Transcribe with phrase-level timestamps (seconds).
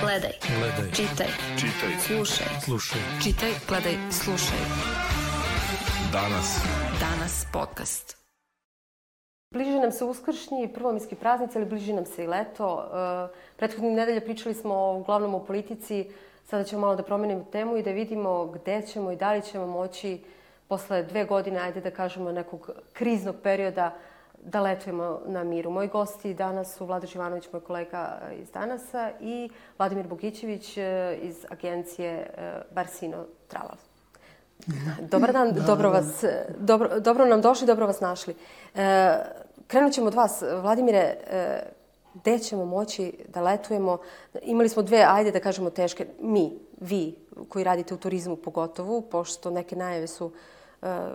[0.00, 0.32] Gledaj.
[0.58, 0.90] Gledaj.
[0.92, 1.26] Čitaj.
[1.60, 1.92] Čitaj.
[2.06, 2.46] Slušaj.
[2.64, 3.00] Slušaj.
[3.22, 4.58] Čitaj, gledaj, slušaj.
[6.12, 6.60] Danas.
[7.00, 8.16] Danas podcast.
[9.54, 12.84] Bliže nam se uskršnji i prvominski praznici, ali bliže nam se i leto.
[12.84, 16.10] E, prethodnih nedelja pričali smo uglavnom o politici,
[16.44, 19.66] sada ćemo malo da promenimo temu i da vidimo gde ćemo i da li ćemo
[19.66, 20.24] moći
[20.68, 23.94] posle dve godine, ajde da kažemo, nekog kriznog perioda
[24.44, 25.70] da letujemo na miru.
[25.70, 31.46] Moji gosti danas su Vlada Živanović, moj kolega iz Danasa i Vladimir Bogićević e, iz
[31.50, 33.76] agencije e, Barsino Travel.
[35.00, 36.24] Dobar dan, da, dobro, da, vas,
[36.58, 38.34] dobro, dobro nam došli, dobro vas našli.
[38.74, 39.16] E,
[39.66, 40.42] krenut ćemo od vas.
[40.62, 41.62] Vladimire, e,
[42.14, 43.98] gde ćemo moći da letujemo?
[44.42, 47.14] Imali smo dve, ajde da kažemo, teške, mi, vi,
[47.48, 50.32] koji radite u turizmu pogotovo, pošto neke najave su uh,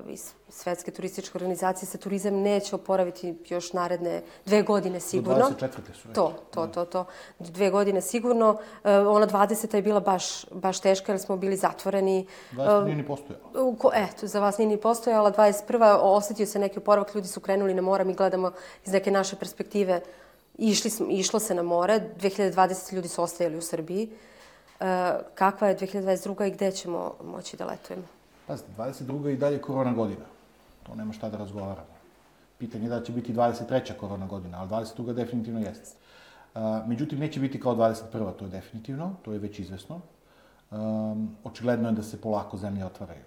[0.08, 5.50] iz Svetske turističke organizacije se turizam neće oporaviti još naredne dve godine sigurno.
[5.50, 5.70] Do 24.
[5.94, 6.16] su već.
[6.16, 7.06] To, to, to, to.
[7.40, 8.50] Dve godine sigurno.
[8.50, 9.76] Uh, ona 20.
[9.76, 12.28] je bila baš, baš teška jer smo bili zatvoreni.
[12.54, 12.84] 20.
[12.84, 13.76] nije ni postojala.
[13.80, 15.32] Ko, eto, za vas nije ni postojala.
[15.32, 15.98] 21.
[16.02, 18.52] osetio se neki oporavak, ljudi su krenuli na mora, mi gledamo
[18.86, 20.02] iz neke naše perspektive.
[20.58, 24.10] Išli smo, išlo se na more, 2020 ljudi su ostajali u Srbiji.
[24.80, 24.86] Uh,
[25.36, 26.48] kakva je 2022.
[26.48, 28.19] i gde ćemo moći da letujemo?
[28.50, 29.30] Pazite, 22.
[29.30, 30.26] i dalje korona godina.
[30.84, 31.94] To nema šta da razgovaramo.
[32.58, 33.94] Pitanje je da će biti 23.
[33.94, 35.14] korona godina, ali 22.
[35.14, 35.98] definitivno jeste.
[36.88, 38.34] Međutim, neće biti kao 21.
[38.40, 40.02] to je definitivno, to je već izvesno.
[41.44, 43.24] Očigledno je da se polako zemlje otvaraju.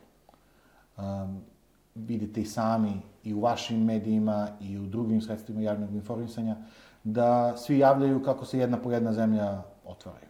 [1.95, 6.57] Vidite i sami i u vašim medijima i u drugim sredstvima javnog informisanja
[7.05, 10.29] da svi javljaju kako se jedna po jedna zemlja otvaraju.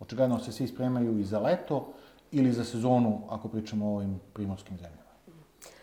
[0.00, 1.92] Očigledno se svi spremaju i za leto,
[2.32, 5.00] ili za sezonu, ako pričamo o ovim primorskim zemljama.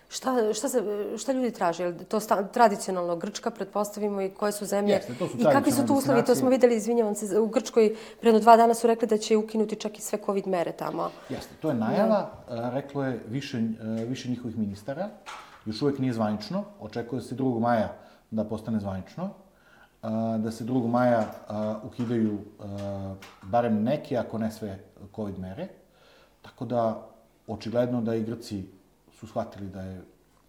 [0.09, 0.84] Šta, šta, se,
[1.17, 1.84] šta ljudi traže?
[1.84, 4.94] Je to sta, tradicionalno Grčka, pretpostavimo, i koje su zemlje?
[4.94, 6.26] Jeste, to su I kakvi su tu uslovi?
[6.26, 9.76] To smo videli, izvinjavam se, u Grčkoj predno dva dana su rekli da će ukinuti
[9.76, 11.12] čak i sve COVID mere tamo.
[11.30, 12.70] Jeste, to je najava, ja.
[12.70, 13.61] reklo je više,
[14.08, 15.09] više njihovih ministara,
[15.66, 17.60] još uvek nije zvanično, očekuje se 2.
[17.60, 17.94] maja
[18.32, 19.30] da postane zvanično,
[20.38, 20.88] da se 2.
[20.88, 21.26] maja
[21.83, 22.39] ukidaju
[23.42, 24.80] barem neke, ako ne sve,
[25.16, 25.67] COVID mere,
[26.47, 27.08] Tako da,
[27.47, 28.63] očigledno da i Grci
[29.11, 30.02] su shvatili da je,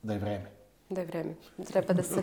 [0.02, 0.50] da je vreme.
[0.90, 1.34] Da je vreme.
[1.66, 2.22] Treba da se...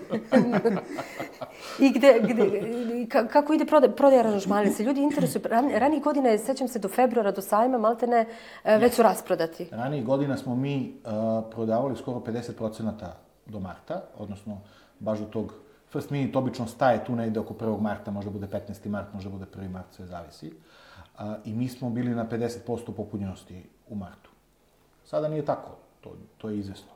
[1.85, 4.71] I gde, gde, kako ide prodaja, prodaja aranžmana?
[4.71, 5.41] Se ljudi interesuju.
[5.49, 8.25] Ran, ranijih godina, sećam se, do februara, do sajma, malte ne,
[8.63, 9.67] e, već su rasprodati.
[9.71, 11.11] Ranijih godina smo mi uh,
[11.51, 12.91] prodavali skoro 50%
[13.45, 14.61] do marta, odnosno
[14.99, 15.53] baš do tog
[15.91, 17.81] First Minute obično staje tu negde oko 1.
[17.81, 18.89] marta, možda bude 15.
[18.89, 19.69] mart, možda bude 1.
[19.69, 20.53] mart, sve zavisi.
[21.17, 24.29] A, I mi smo bili na 50% popunjenosti u martu.
[25.05, 25.71] Sada nije tako,
[26.01, 26.91] to, to je izvesno.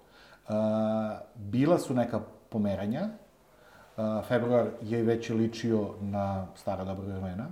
[0.47, 3.09] A, bila su neka pomeranja,
[3.97, 7.47] a, februar je već ličio na stara dobra vremena.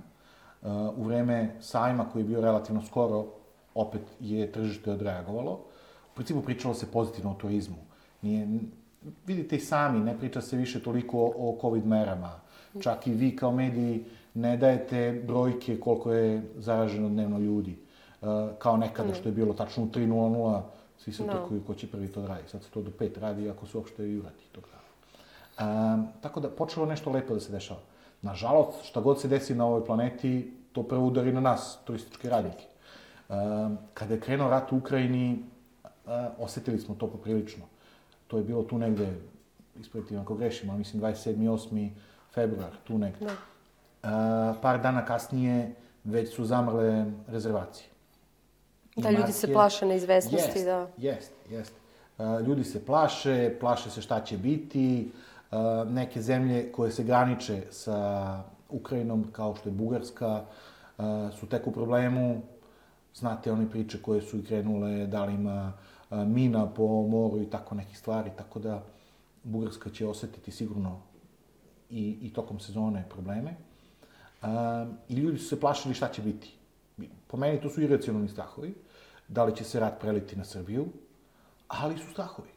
[0.62, 3.26] A, u vreme sajma koji je bio relativno skoro,
[3.74, 5.52] opet je tržište odreagovalo.
[6.12, 7.76] U principu pričalo se pozitivno o turizmu.
[8.22, 8.48] Nije,
[9.26, 12.40] vidite i sami, ne priča se više toliko o, o COVID merama.
[12.82, 17.78] Čak i vi kao mediji ne dajete brojke koliko je zaraženo dnevno ljudi.
[18.20, 18.28] Uh,
[18.58, 20.60] kao nekada što je bilo tačno u 3.00,
[20.98, 21.32] svi se no.
[21.32, 22.48] otrkuju ko će prvi to da radi.
[22.48, 24.78] Sad se to do 5 radi, ako su uopšte i urati to radi.
[25.60, 27.80] Um, tako da, počelo nešto lepo da se dešava.
[28.22, 32.64] Nažalost, šta god se desi na ovoj planeti, to prvo udari na nas, turističke radnike.
[33.28, 35.38] Um, kada je krenuo rat u Ukrajini,
[35.84, 37.64] uh, osetili smo to poprilično.
[38.26, 39.14] To je bilo tu negde,
[39.80, 41.36] ispraviti ako grešim, ali mislim 27.
[41.36, 41.90] 8.
[42.34, 43.24] februar, tu negde.
[43.24, 43.32] Da
[44.62, 47.88] par dana kasnije već su zamrle rezervacije.
[48.96, 50.86] Da, ljudi se plaše neizvesnosti, jest, da.
[50.96, 51.72] Jest, jest.
[52.46, 55.12] Ljudi se plaše, plaše se šta će biti.
[55.86, 60.44] Neke zemlje koje se graniče sa Ukrajinom, kao što je Bugarska,
[61.40, 62.42] su tek u problemu.
[63.14, 65.72] Znate one priče koje su i krenule, da li ima
[66.10, 68.82] mina po moru i tako nekih stvari, tako da
[69.44, 71.00] Bugarska će osetiti sigurno
[71.90, 73.54] i, i tokom sezone probleme.
[74.42, 76.54] Um, I ljudi su se plašili šta će biti.
[77.26, 78.74] Po meni to su iracionalni strahovi.
[79.28, 80.86] Da li će se rat preliti na Srbiju,
[81.68, 82.48] ali su strahovi.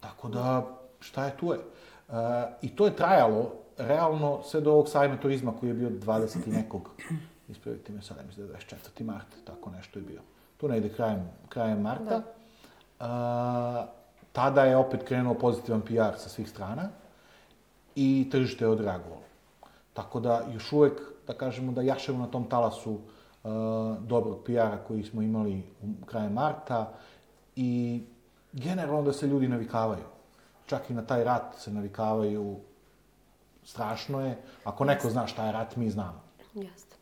[0.00, 1.58] Tako da, šta je tu je.
[1.58, 2.14] Uh,
[2.62, 6.46] I to je trajalo, realno, sve do ovog sajma turizma koji je bio 20.
[6.46, 6.90] nekog,
[7.48, 9.04] ispravite me sada, mislim da je 24.
[9.04, 10.20] mart, tako nešto je bio.
[10.56, 12.22] Tu ne ide krajem, krajem marta.
[12.22, 12.24] Da.
[13.00, 13.88] Uh,
[14.32, 16.88] tada je opet krenuo pozitivan PR sa svih strana
[17.94, 19.23] i tržište je odreagovalo.
[19.94, 23.50] Tako da još uvek, da kažemo, da jašemo na tom talasu uh,
[24.00, 25.62] dobrog PR-a koji smo imali
[26.02, 26.92] u krajem marta
[27.56, 28.02] i
[28.52, 30.04] generalno da se ljudi navikavaju.
[30.66, 32.56] Čak i na taj rat se navikavaju.
[33.64, 34.42] Strašno je.
[34.64, 36.20] Ako neko zna šta je rat, mi znamo.
[36.54, 36.96] Jeste.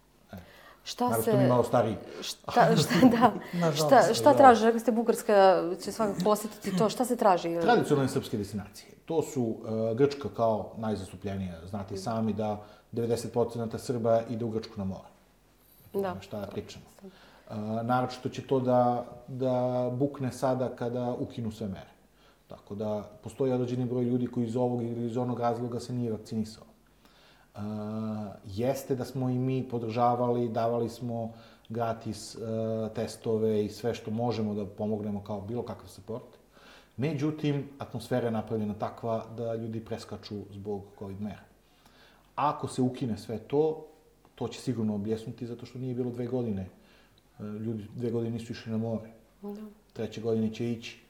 [0.84, 1.36] Šta Naravno, se...
[1.36, 1.96] mi malo stariji.
[2.20, 2.94] Šta, šta,
[3.60, 4.64] da, šta, šta traži?
[4.64, 6.88] Rekli ste Bugarska će svakako posjetiti to.
[6.88, 7.60] Šta se traži?
[7.60, 8.90] Tradicionalne srpske destinacije.
[9.04, 11.58] To su uh, Grčka kao najzastupljenija.
[11.70, 12.60] Znate i sami da
[12.92, 15.08] 90% Srba ide u Grčku na more.
[15.92, 16.16] Da.
[16.20, 16.84] Šta da pričamo.
[17.02, 21.90] Uh, naročito će to da, da bukne sada kada ukinu sve mere.
[22.48, 26.12] Tako da postoji određeni broj ljudi koji iz ovog ili iz onog razloga se nije
[26.12, 26.64] vakcinisao.
[27.54, 27.60] Uh,
[28.46, 31.32] jeste da smo i mi podržavali, davali smo
[31.68, 32.40] gratis uh,
[32.94, 36.24] testove i sve što možemo da pomognemo kao bilo kakav support.
[36.96, 41.42] Međutim, atmosfera je napravljena takva da ljudi preskaču zbog COVID mera.
[42.34, 43.86] Ako se ukine sve to,
[44.34, 46.66] to će sigurno objesnuti zato što nije bilo dve godine.
[47.38, 49.10] Uh, ljudi dve godine nisu išli na more.
[49.42, 49.54] Da.
[49.92, 51.02] Treće godine će ići.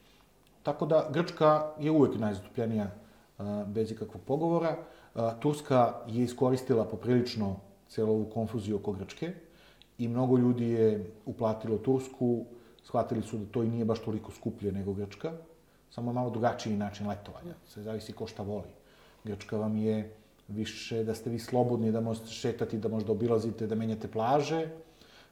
[0.63, 3.02] Tako da, Grčka je uvek najzastupljenija uh,
[3.67, 4.77] bez ikakvog pogovora.
[5.39, 7.55] Turska je iskoristila poprilično
[7.87, 9.33] celu ovu konfuziju oko Grčke
[9.97, 12.45] i mnogo ljudi je uplatilo Tursku,
[12.83, 15.31] shvatili su da to i nije baš toliko skuplje nego Grčka,
[15.89, 17.53] samo malo drugačiji način letovanja.
[17.67, 18.69] Sve zavisi ko šta voli.
[19.23, 20.15] Grčka vam je
[20.47, 24.67] više da ste vi slobodni, da možete šetati, da možda obilazite, da menjate plaže,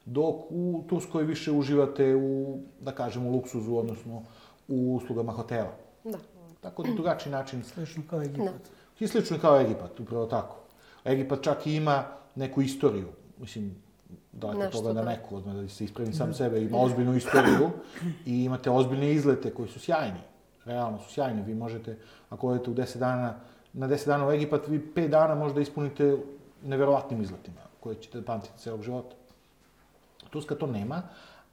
[0.05, 4.23] dok u Turskoj više uživate u, da kažemo, luksuzu, odnosno
[4.67, 5.73] u uslugama hotela.
[6.03, 6.17] Da.
[6.61, 7.63] Tako da drugačiji način.
[7.63, 8.45] Slično kao Egipat.
[8.45, 9.05] Da.
[9.05, 10.55] I slično kao Egipat, upravo tako.
[11.05, 12.03] Egipat čak i ima
[12.35, 13.75] neku istoriju, mislim,
[14.31, 15.09] da Nešto, toga da da.
[15.09, 17.69] neku, odmah da se ispravim sam sebe, ima ozbiljnu istoriju
[18.25, 20.19] i imate ozbiljne izlete koji su sjajni.
[20.65, 21.41] Realno su sjajni.
[21.41, 21.97] Vi možete,
[22.29, 23.35] ako odete u 10 dana,
[23.73, 26.17] na 10 dana u Egipat, vi 5 dana možda ispunite
[26.63, 29.15] neverovatnim izletima, koje ćete da pamtite celog života.
[30.29, 31.01] Turska to nema,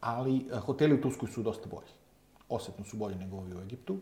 [0.00, 1.93] ali eh, hoteli u Turskoj su dosta bolji.
[2.49, 3.96] Osetno su bolji nego ovi u Egiptu.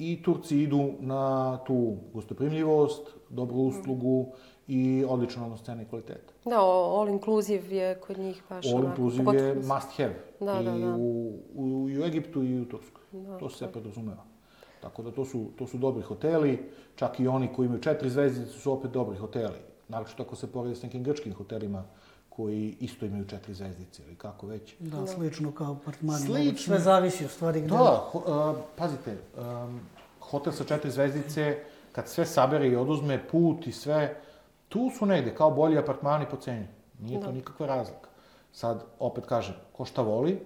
[0.00, 4.26] I Turci idu na tu gostoprimljivost, dobru uslugu
[4.68, 6.32] i odličan odnos cene i kvaliteta.
[6.44, 10.14] Da, all inclusive je kod njih baš All onako, inclusive pogotovo je must have.
[10.40, 10.96] Da, I da, da.
[10.98, 13.02] U, u, i u Egiptu i u Turskoj.
[13.40, 14.24] to se podrazumeva.
[14.80, 16.58] Tako da to su, to su dobri hoteli,
[16.96, 19.58] čak i oni koji imaju četiri zvezdice su opet dobri hoteli.
[19.88, 21.84] Naročito ako se poredi s nekim grčkim hotelima
[22.40, 24.74] koji isto imaju četiri zvezdice ili kako već.
[24.78, 26.26] Da, slično kao apartmani.
[26.26, 26.74] Slično.
[26.74, 27.68] Sve zavisi u stvari gde.
[27.68, 29.80] Da, ho, uh, pazite, um,
[30.20, 31.58] hotel sa četiri zvezdice,
[31.92, 34.16] kad sve sabere i oduzme put i sve,
[34.68, 36.66] tu su negde, kao bolji apartmani po ceni.
[37.00, 38.08] Nije to nikakva razlika.
[38.52, 40.38] Sad, opet kažem, ko šta voli,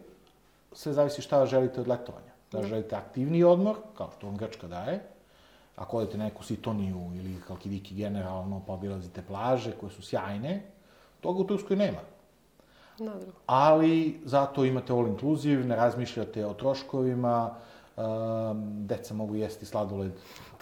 [0.73, 2.35] sve zavisi šta želite od letovanja.
[2.52, 5.00] Da želite aktivniji odmor, kao što vam Grčka daje,
[5.76, 10.62] ako odete na neku Sitoniju ili Kalkidiki generalno, pa obilazite plaže koje su sjajne,
[11.25, 12.05] toga u Turskoj nema
[12.99, 13.32] Dobro.
[13.47, 17.55] ali zato imate all inclusive, ne razmišljate o troškovima,
[17.97, 18.05] um,
[18.87, 20.12] deca mogu jesti sladoled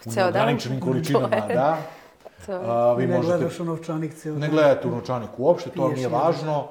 [0.06, 1.76] u neograničenim količinama, da.
[2.46, 2.52] To.
[2.52, 5.94] A, vi ne možete, gledaš u novčanik cijel ne gledate u novčanik uopšte, to vam
[5.94, 6.68] nije važno.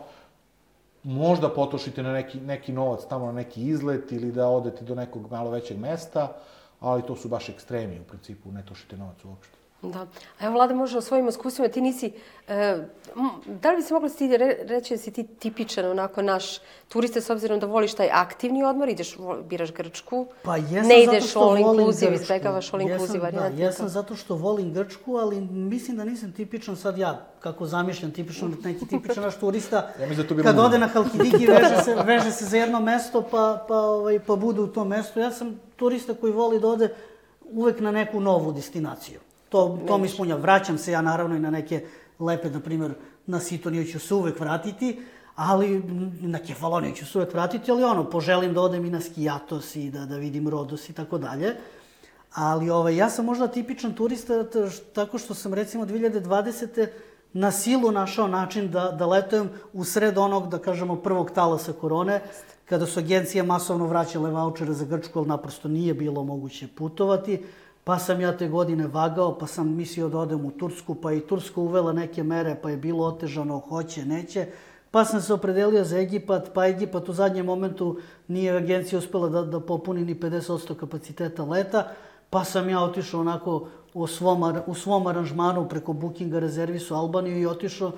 [1.03, 5.31] Možda potrošite na neki, neki novac tamo na neki izlet ili da odete do nekog
[5.31, 6.27] malo većeg mesta,
[6.79, 9.60] ali to su baš ekstremi u principu, ne trošite novac uopšte.
[9.81, 10.07] Da.
[10.39, 11.69] A evo, Vlada, može o svojim iskustvima.
[11.69, 12.12] Ti nisi...
[12.48, 12.78] E,
[13.45, 17.22] da li bi se mogla ti re, reći da si ti tipičan onako naš turista
[17.22, 19.18] s obzirom da voliš taj aktivni odmor, ideš,
[19.50, 23.57] biraš Grčku, Pa jesam ne zato ideš što all volim inclusive, izbegavaš all inclusive varijantu.
[23.57, 28.12] Da, jesam zato što volim Grčku, ali mislim da nisam tipičan sad ja, kako zamišljam,
[28.12, 29.89] tipično neki tipičan naš turista.
[30.01, 33.76] Ja da Kad ode na Halkidiki, veže se, veže se za jedno mesto, pa, pa,
[33.76, 35.19] ovaj, pa bude u tom mestu.
[35.19, 36.95] Ja sam turista koji voli da ode
[37.52, 39.19] uvek na neku novu destinaciju.
[39.51, 40.35] To, to mi ispunja.
[40.35, 41.85] Vraćam se ja naravno i na neke
[42.19, 42.93] lepe, na primjer,
[43.25, 45.01] na Sitoniju ću se uvek vratiti,
[45.35, 45.83] ali
[46.21, 49.89] na Kefaloniju ću se uvek vratiti, ali ono, poželim da odem i na Skijatos i
[49.91, 51.55] da, da vidim Rodos i tako dalje.
[52.33, 54.45] Ali ovaj, ja sam možda tipičan turista
[54.93, 56.87] tako što sam recimo 2020.
[57.33, 62.21] na silu našao način da, da letujem u sred onog, da kažemo, prvog talasa korone,
[62.65, 67.43] kada su agencije masovno vraćale vaučere za Grčku, ali naprosto nije bilo moguće putovati.
[67.83, 71.19] Pa sam ja te godine vagao, pa sam mislio da odem u Tursku, pa i
[71.19, 74.47] Turska uvela neke mere, pa je bilo otežano, hoće, neće.
[74.92, 79.42] Pa sam se opredelio za Egipat, pa Egipat u zadnjem momentu nije agencija uspela da,
[79.42, 81.88] da popuni ni 50% kapaciteta leta,
[82.30, 87.45] pa sam ja otišao onako u svom, u svom aranžmanu preko bookinga rezervisu Albaniju i
[87.45, 87.92] otišao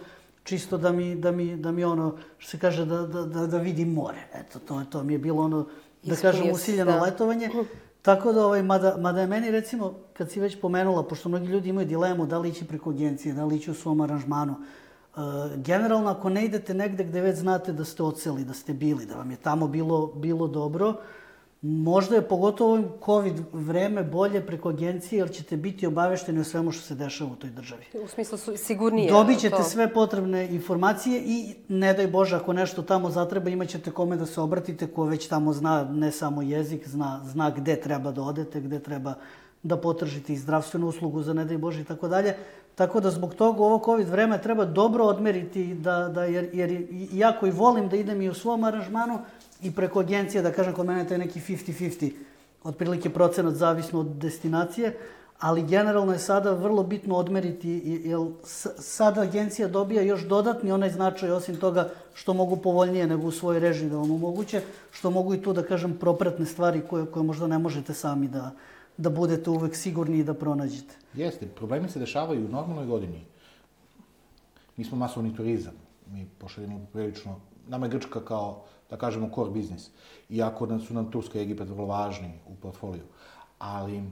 [0.43, 3.57] čisto da mi, da mi, da mi ono, što se kaže, da, da, da, da
[3.57, 4.27] vidim more.
[4.33, 5.65] Eto, to, to mi je bilo ono,
[6.03, 7.01] da Ispunio kažem, si, usiljeno da.
[7.01, 7.49] letovanje.
[8.03, 11.69] Tako da, ovaj, mada, mada je meni, recimo, kad si već pomenula, pošto mnogi ljudi
[11.69, 15.19] imaju dilemu da li ići preko agencije, da li ići u svom aranžmanu, e,
[15.57, 19.15] generalno, ako ne idete negde gde već znate da ste oceli, da ste bili, da
[19.15, 20.93] vam je tamo bilo, bilo dobro,
[21.65, 26.71] Možda je pogotovo ovim COVID vreme bolje preko agencije, jer ćete biti obavešteni o svemu
[26.71, 27.83] što se dešava u toj državi.
[28.03, 29.11] U smislu su sigurnije.
[29.11, 29.63] Dobit ćete to.
[29.63, 34.25] sve potrebne informacije i ne daj Bože ako nešto tamo zatreba imat ćete kome da
[34.25, 38.61] se obratite ko već tamo zna ne samo jezik, zna, zna gde treba da odete,
[38.61, 39.13] gde treba
[39.63, 42.35] da potržite i zdravstvenu uslugu za ne daj Bože i tako dalje.
[42.75, 47.47] Tako da zbog toga ovo COVID vreme treba dobro odmeriti, da, da, jer, jer iako
[47.47, 49.19] i volim da idem i u svom aranžmanu
[49.63, 52.11] i preko agencije, da kažem kod mene to je neki 50-50,
[52.63, 54.97] otprilike procenat zavisno od destinacije,
[55.39, 58.19] ali generalno je sada vrlo bitno odmeriti, jer
[58.77, 63.59] sada agencija dobija još dodatni onaj značaj, osim toga što mogu povoljnije nego u svojoj
[63.59, 67.47] režiji da vam omoguće, što mogu i tu, da kažem, propratne stvari koje, koje možda
[67.47, 68.51] ne možete sami da,
[68.97, 70.95] da budete uvek sigurni i da pronađete.
[71.13, 73.25] Jeste, problemi se dešavaju u normalnoj godini.
[74.77, 75.73] Mi smo masovni turizam.
[76.07, 77.39] Mi pošaljemo prilično...
[77.67, 78.63] Nama je Grčka kao,
[78.93, 79.89] da kažemo, core biznis.
[80.29, 83.03] Iako su nam Turska i Egipat vrlo važni u portfoliju.
[83.59, 84.03] Ali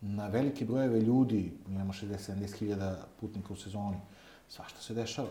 [0.00, 3.96] na velike brojeve ljudi, mi imamo 60-70 hiljada putnika u sezoni,
[4.48, 5.28] svašta se dešava.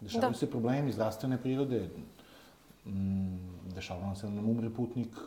[0.00, 0.38] Dešavaju da.
[0.38, 1.88] se problemi zdravstvene prirode,
[2.86, 5.18] mm, dešava nam se da nam umre putnik,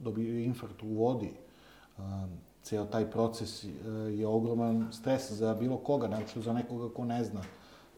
[0.00, 1.32] dobije infarkt u vodi,
[2.62, 3.68] ceo taj proces e,
[4.18, 7.42] je ogroman stres za bilo koga, naročito za nekoga ko ne zna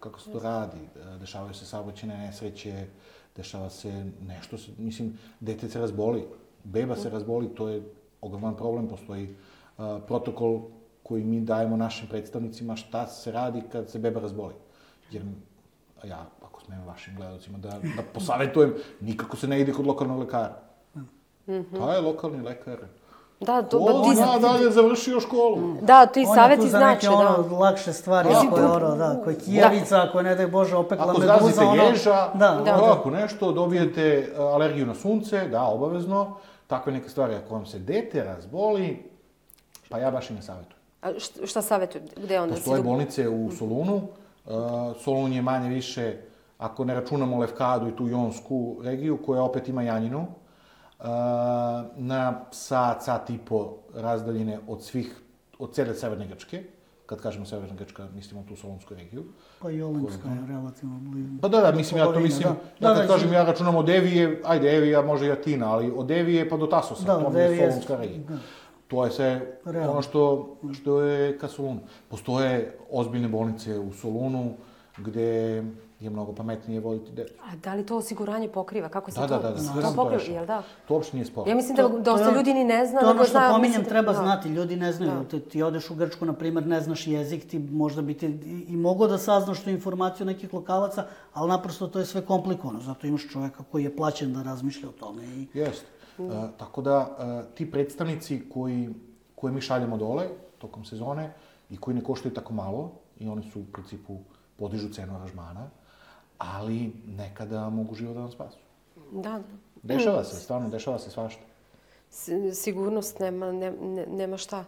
[0.00, 0.88] kako se to radi.
[1.20, 2.86] Dešavaju se saobraćene nesreće,
[3.36, 6.24] dešava se nešto, mislim, dete se razboli,
[6.64, 7.82] beba se razboli, to je
[8.20, 9.28] ogroman problem, postoji
[9.78, 10.62] uh, protokol
[11.02, 14.54] koji mi dajemo našim predstavnicima šta se radi kad se beba razboli.
[15.10, 15.22] Jer
[16.04, 20.62] ja, ako smem vašim gledalcima da, da posavetujem, nikako se ne ide kod lokalnog lekara.
[20.94, 21.00] Mm
[21.48, 21.76] -hmm.
[21.76, 22.78] To je lokalni lekar
[23.40, 25.76] Da, to, o, ti, da, da, je završio školu.
[25.82, 27.12] Da, ti saveti znači, da.
[27.12, 28.42] On je tu za neke ono, lakše stvari, da.
[28.46, 30.02] ako je ono, da, ako je kijavica, da.
[30.02, 31.44] ako je, ne daj Bože, opekla ako meduza, ono...
[31.44, 32.92] Ako zrazite ježa, da, da.
[32.92, 37.34] ako nešto, dobijete alergiju na sunce, da, obavezno, takve neke stvari.
[37.34, 39.10] Ako vam se dete razboli,
[39.88, 40.76] pa ja baš i ne savjetujem.
[41.02, 41.08] A
[41.46, 42.02] šta savjetuju?
[42.16, 42.54] Gde onda?
[42.54, 43.94] Postoje bolnice u Solunu.
[44.46, 44.52] Uh,
[45.04, 46.16] Solun je manje više,
[46.58, 50.26] ako ne računamo Levkadu i tu Jonsku regiju, koja opet ima Janjinu,
[51.96, 55.16] na sat, sat i po razdaljine od svih,
[55.58, 56.62] od cele Severne Grčke.
[57.06, 59.24] Kad kažemo Severna Grčka, mislimo tu Solunsku regiju.
[59.62, 61.38] Pa i Olimska je relativno blizu.
[61.42, 62.48] Pa da, da, mislim, ja to mislim,
[62.80, 65.92] da, ja kad da, kažem, ja računam od Evije, ajde, Evija može i Atina, ali
[65.96, 68.18] od Evije pa do Tasosa, da, to mi je Solunska regija.
[68.28, 68.36] Da.
[68.88, 69.92] To je sve Realno.
[69.92, 71.80] ono što, što je ka Solunu.
[72.08, 74.54] Postoje ozbiljne bolnice u Solunu,
[74.98, 75.62] gde
[76.00, 77.34] je mnogo pametnije voditi decu.
[77.44, 78.88] A da li to osiguranje pokriva?
[78.88, 79.38] Kako se da, to...
[79.38, 79.72] Da, da, da.
[79.74, 80.62] To, to pokriva, jel da?
[80.88, 81.50] To uopšte nije sporo.
[81.50, 83.00] Ja mislim da to, dosta ljudi ni ne zna.
[83.00, 84.18] To ono što pominjem, treba da.
[84.18, 84.48] znati.
[84.48, 85.12] Ljudi ne znaju.
[85.12, 85.24] Da.
[85.24, 88.64] Ti, ti odeš u Grčku, na primjer, ne znaš jezik, ti možda bi ti i,
[88.68, 92.80] i mogo da saznaš tu informaciju nekih lokalaca, ali naprosto to je sve komplikovano.
[92.80, 95.24] Zato imaš čoveka koji je plaćen da razmišlja o tome.
[95.24, 95.46] I...
[95.54, 95.86] Jeste.
[96.18, 96.24] Mm.
[96.24, 98.94] Uh, tako da, uh, ti predstavnici koji,
[99.34, 101.32] koje mi šaljemo dole tokom sezone
[101.70, 104.18] i koji ne koštaju tako malo, i oni su u principu
[104.56, 105.70] podižu cenu aranžmana,
[106.38, 108.58] ali nekada mogu život da vam spasu.
[109.12, 109.42] Da, da.
[109.82, 111.42] Dešava se, stvarno, dešava se svašta.
[112.10, 114.64] S, sigurnost nema, ne, ne, nema šta.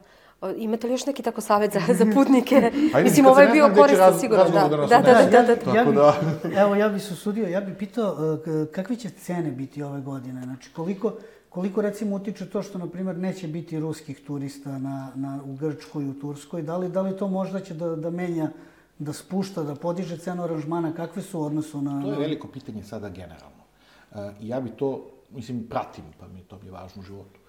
[0.56, 2.56] Imate li još neki tako savet za, za putnike?
[2.94, 4.44] Ajde, Mislim, ovo je bio koristan sigurno.
[4.44, 5.76] Da, da, da, da, da, da, da.
[5.76, 6.14] Ja bi, da.
[6.60, 10.42] Evo, ja bih se usudio, ja bih pitao e, kakve će cene biti ove godine?
[10.42, 11.12] Znači, koliko,
[11.48, 16.04] koliko recimo utiče to što, na primjer, neće biti ruskih turista na, na, u Grčkoj
[16.04, 16.62] i u Turskoj?
[16.62, 18.50] Da li, da li to možda će da, da menja
[18.98, 22.02] da spušta, da podiže cenu aranžmana, kakve su odnosu na...
[22.02, 23.64] To je veliko pitanje sada generalno.
[24.10, 27.40] Uh, ja bi to, mislim, pratim, pa mi to mi je važno u životu.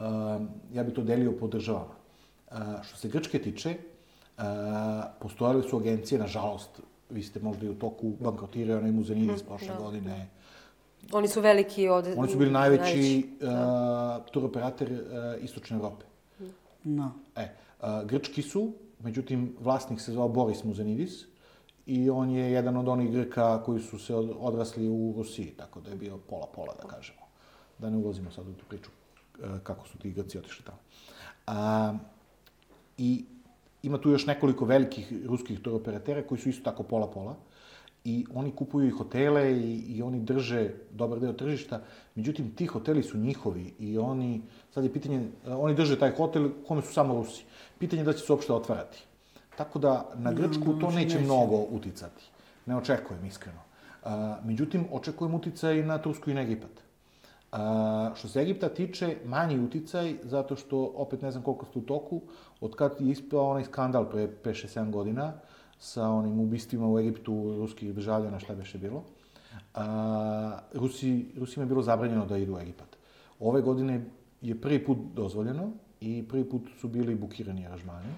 [0.00, 0.02] Uh,
[0.72, 1.94] ja bi to delio po državama.
[2.50, 3.76] Uh, što se Grčke tiče,
[4.38, 4.44] uh,
[5.20, 9.68] postojale su agencije, nažalost, vi ste možda i u toku bankrotirao onaj Muzenidis mm, prošle
[9.68, 9.78] da.
[9.84, 10.28] godine.
[11.12, 12.06] Oni su veliki od...
[12.16, 14.24] Oni su bili najveći, najveći uh, da.
[14.32, 16.04] turoperator uh, Istočne Evrope.
[16.84, 17.12] No.
[17.36, 17.48] E,
[17.80, 18.72] uh, Grčki su,
[19.02, 21.24] Međutim, vlasnik se zvao Boris Muzanidis
[21.86, 25.90] i on je jedan od onih Grka koji su se odrasli u Rusiji, tako da
[25.90, 27.20] je bio pola-pola, da kažemo.
[27.78, 30.78] Da ne ulazimo sad u tu priču e, kako su ti Grci otišli tamo.
[31.46, 31.94] A,
[32.98, 33.24] I
[33.82, 37.36] ima tu još nekoliko velikih ruskih turoperatera koji su isto tako pola-pola
[38.06, 41.80] i oni kupuju i hotele i, i oni drže dobar deo tržišta.
[42.14, 44.42] Međutim, ti hoteli su njihovi i oni,
[44.74, 47.44] sad je pitanje, oni drže taj hotel kome su samo Rusi.
[47.78, 49.02] Pitanje je da će se uopšte otvarati.
[49.56, 52.24] Tako da na Grčku no, to neće, neće mnogo uticati.
[52.66, 53.60] Ne očekujem, iskreno.
[54.04, 56.70] A, međutim, očekujem uticaj na Tursku i na Egipat.
[57.52, 61.82] A, što se Egipta tiče, manji uticaj, zato što, opet ne znam koliko ste u
[61.82, 62.20] toku,
[62.60, 65.32] od kad je ispao onaj skandal pre 5-6-7 godina,
[65.78, 69.02] sa onim ubistvima u Egiptu ruskih državljana, šta beše bilo,
[69.74, 72.96] a, Rusi, Rusima je bilo zabranjeno da idu u Egipat.
[73.40, 74.04] Ove godine
[74.40, 78.08] je prvi put dozvoljeno i prvi put su bili bukirani aranžmani.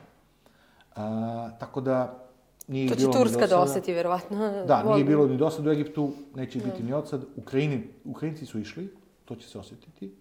[0.97, 2.25] A, tako da
[2.69, 4.65] nije To će bilo ni Turska do da oseti, verovatno.
[4.67, 7.25] Da, nije bilo ni do sad u Egiptu, neće biti ni od sad.
[7.37, 10.15] Ukrajini, Ukrajinci su išli, to će se osjetiti,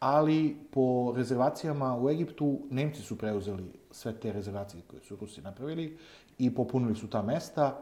[0.00, 5.98] ali po rezervacijama u Egiptu Nemci su preuzeli sve te rezervacije koje su Rusi napravili
[6.38, 7.78] i popunili su ta mesta.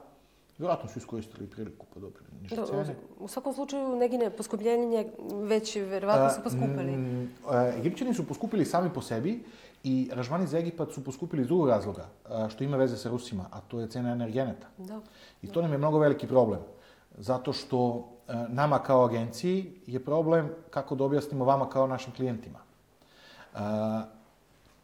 [0.59, 2.97] Vjerojatno su iskoristili priliku pa dobili niže cene.
[3.19, 6.97] u svakom slučaju, negine poskupljenje već verovatno su poskupili.
[6.97, 7.31] Mm,
[7.79, 9.45] Egipćani su poskupili sami po sebi
[9.85, 12.09] i aranžmani za Egipat su poskupili iz drugog razloga,
[12.49, 14.67] što ima veze sa Rusima, a to je cena energeneta.
[14.79, 15.01] Da.
[15.43, 16.61] I to nam je mnogo veliki problem.
[17.19, 22.59] Zato što e, nama kao agenciji je problem kako da objasnimo vama kao našim klijentima.
[23.55, 23.59] E,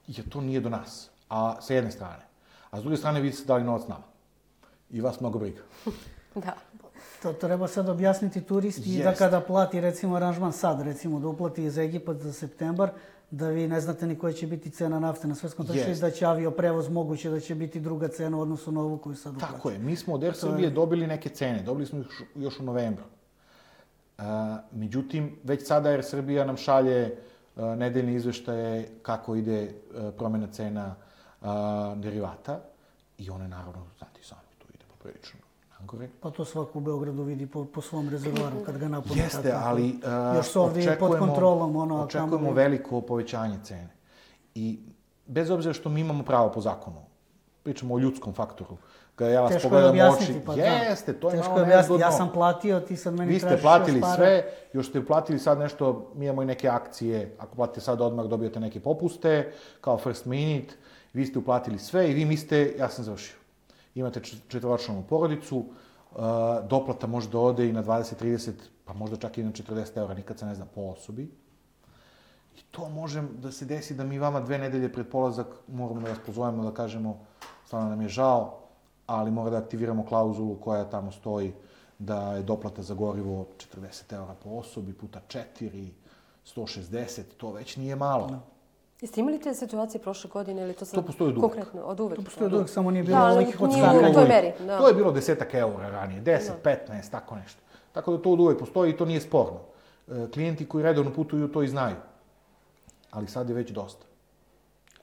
[0.06, 2.29] jer to nije do nas, a sa jedne strane.
[2.70, 4.04] A s druge strane vi ste dali novac nama.
[4.90, 5.62] I vas mnogo briga.
[6.34, 6.54] Da.
[7.22, 9.18] To treba sad objasniti turisti i da Jest.
[9.18, 12.90] kada plati recimo aranžman sad, recimo da uplati iz Egipat za septembar,
[13.30, 16.10] da vi ne znate ni koja će biti cena nafte na svetskom tržištu i da
[16.10, 19.56] će avioprevoz moguće da će biti druga cena u odnosu na ovu koju sad uplaćate.
[19.56, 22.62] Tako je, mi smo od Air Srbije dobili neke cene, dobili smo ih još u
[22.62, 23.04] novembru.
[24.18, 24.22] E,
[24.72, 29.70] međutim, već sada Air Srbija nam šalje e, nedeljne izveštaje kako ide e,
[30.18, 30.94] promjena cena
[31.42, 31.46] e,
[31.96, 32.60] derivata
[33.18, 35.40] i one naravno, znate sami, to ide poprilično
[35.80, 36.08] nagore.
[36.20, 39.20] Pa to svako u Beogradu vidi po, po svom rezervoaru kad ga napuni.
[39.20, 39.68] Jeste, tako.
[39.68, 43.90] ali uh, Još su ovdje pod kontrolom, ono, a očekujemo kamoli- veliko povećanje cene.
[44.54, 44.78] I
[45.26, 47.02] bez obzira što mi imamo pravo po zakonu,
[47.62, 48.76] pričamo o ljudskom faktoru,
[49.14, 50.62] kada ja vas Teško je pogledam objasniti, oči, pa da.
[50.62, 52.06] jeste, to je Teško malo je nezgodno.
[52.06, 55.58] ja sam platio, ti sad meni Vi ste platili još sve, još ste platili sad
[55.58, 60.24] nešto, mi imamo i neke akcije, ako platite sad odmah dobijete neke popuste, kao first
[60.24, 60.74] minute,
[61.12, 63.36] vi ste uplatili sve i vi mislite, ja sam završio.
[63.94, 65.64] Imate čet- četvoročlanu porodicu,
[66.68, 68.52] doplata može da ode i na 20, 30,
[68.84, 71.22] pa možda čak i na 40 eura, nikad se ne zna, po osobi.
[72.56, 76.08] I to može da se desi da mi vama dve nedelje pred polazak moramo da
[76.08, 77.18] vas pozovemo da kažemo
[77.66, 78.58] stvarno nam je žao,
[79.06, 81.52] ali mora da aktiviramo klauzulu koja tamo stoji
[81.98, 85.88] da je doplata za gorivo 40 eura po osobi puta 4,
[86.56, 88.40] 160, to već nije malo.
[89.00, 91.50] Jeste imali te situacije prošle godine ili to sad To postoji od uvek.
[91.52, 91.82] konkretno?
[91.82, 92.16] Od uvek.
[92.16, 94.10] To postoji od uvek, samo nije bilo Da, ali ovolikih nije odskakanja.
[94.10, 94.52] u toj meri.
[94.60, 94.78] Da.
[94.78, 97.60] To je bilo desetak eura ranije, 10, 15, tako nešto.
[97.92, 99.58] Tako da to od uvek postoji i to nije sporno.
[100.08, 101.96] E, Klijenti koji redovno putuju to i znaju.
[103.10, 104.06] Ali sad je već dosta.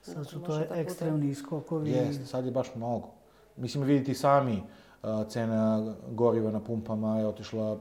[0.02, 1.90] Sad su to da ekstremni skokovi.
[1.90, 3.08] Jeste, sad je baš mnogo.
[3.56, 4.62] Mislim, vidite i sami,
[5.02, 7.76] a, cena goriva na pumpama je otišla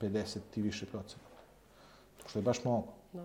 [0.00, 1.28] 50 i više procenata.
[2.26, 2.86] Što je baš mnogo.
[3.14, 3.18] A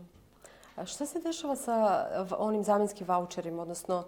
[0.85, 1.75] šta se dešava sa
[2.19, 4.03] v- onim zamjenskim voucherima, odnosno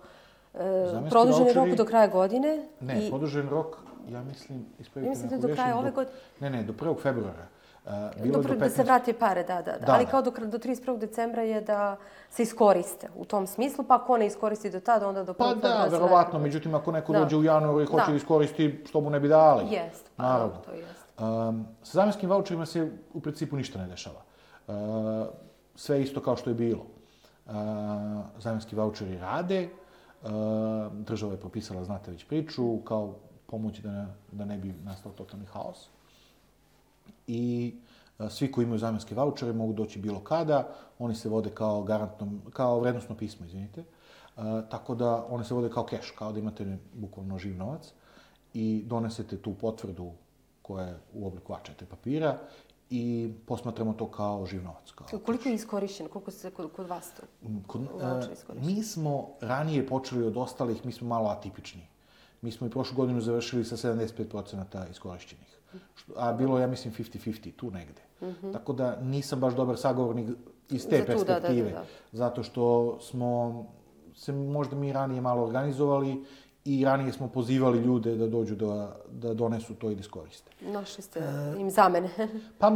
[0.53, 2.65] e, Zamjenski produženi rok vaučeri- do kraja godine?
[2.81, 3.77] Ne, i produžen rok,
[4.07, 6.15] ja mislim, ispravite Vi mislite me ako do kraja ove godine?
[6.39, 7.01] Ne, ne, do 1.
[7.01, 7.45] februara.
[7.85, 8.85] A, bilo Dobro, do da se 15.
[8.85, 9.77] vrati pare, da, da, da.
[9.79, 10.11] Da, Ali da.
[10.11, 10.97] kao do, do 31.
[10.97, 11.97] decembra je da
[12.29, 15.37] se iskoriste u tom smislu, pa ako ne iskoristi do tada, onda do 1.
[15.37, 17.19] Pa da, verovatno, međutim, ako neko Da.
[17.19, 18.11] dođe u januaru i hoće Da.
[18.11, 19.63] da iskoristi, što mu ne bi dali.
[19.65, 20.47] Jest, pa Naravno.
[20.47, 20.99] dobro, to jest.
[21.19, 24.21] Um, sa zamjenskim voucherima se u principu ništa ne dešava.
[24.67, 24.73] Uh,
[25.79, 26.85] sve isto kao što je bilo.
[27.45, 27.53] Uh,
[28.39, 29.69] zamjenski voucheri rade,
[30.23, 30.29] uh,
[30.93, 33.15] država je propisala, znate već priču, kao
[33.45, 35.87] pomoć da ne, da ne bi nastao totalni haos.
[37.27, 37.73] I
[38.19, 40.67] uh, svi koji imaju zamjenske vouchere mogu doći bilo kada,
[40.99, 43.83] oni se vode kao garantno, kao vrednostno pismo, izvinite.
[44.37, 47.93] Uh, tako da one se vode kao keš, kao da imate bukvalno živ novac
[48.53, 50.11] i donesete tu potvrdu
[50.61, 52.37] koja je u obliku A4 papira
[52.89, 54.91] i posmatramo to kao živ novac.
[54.91, 56.09] Kao Koliko je iskorišćeno?
[56.09, 57.23] Koliko se kod, kod vas to?
[57.67, 61.87] Kod, voucher e, mi smo ranije počeli od ostalih, mi smo malo atipični.
[62.41, 65.59] Mi smo i prošlu godinu završili sa 75% iskorišćenih.
[66.15, 68.01] A bilo ja mislim, 50-50, tu negde.
[68.53, 70.29] Tako da nisam baš dobar sagovornik
[70.69, 70.97] iz te.
[70.97, 71.71] Za tu, da, da, da, perspektive.
[71.71, 71.85] da.
[72.11, 73.65] Zato što smo
[74.15, 76.25] se možda mi ranije malo organizovali
[76.69, 80.51] i ranije smo pozivali ljude da dođu da, da donesu to i da iskoriste.
[80.61, 82.09] Našli ste E, im zamene.
[82.57, 82.71] Pa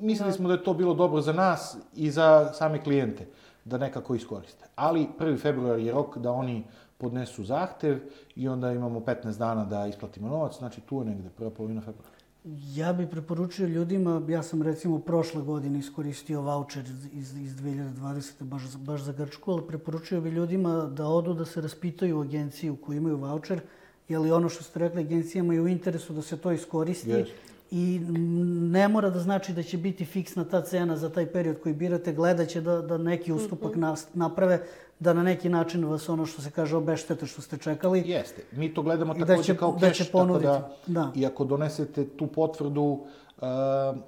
[0.00, 3.26] mislili smo da je to bilo dobro za nas i za same klijente,
[3.64, 4.66] da nekako iskoriste.
[4.76, 5.40] Ali 1.
[5.40, 6.64] februar je rok da oni
[6.98, 7.98] podnesu zahtev
[8.36, 12.19] i onda imamo 15 dana da isplatimo novac, znači tu je negde, prva polovina februara.
[12.44, 18.44] Ja bih preporučio ljudima, ja sam recimo prošle godine iskoristio voucher iz, iz 2020.
[18.44, 22.76] Baš, baš za Grčku, ali preporučio bih ljudima da odu da se raspitaju u agenciju
[22.76, 23.60] koji imaju voucher,
[24.08, 27.34] je li ono što ste rekli, agencijama je u interesu da se to iskoristi Jeste.
[27.70, 31.60] i mm, ne mora da znači da će biti fiksna ta cena za taj period
[31.62, 34.66] koji birate, gledat će da, da neki ustupak nas, naprave,
[35.00, 38.02] da na neki način vas ono što se kaže obeštete što ste čekali.
[38.02, 40.68] Jeste, mi to gledamo I da takođe će- kao da keš, će tako ponuditi, da,
[40.86, 41.10] da.
[41.14, 43.42] i ako donesete tu potvrdu, uh,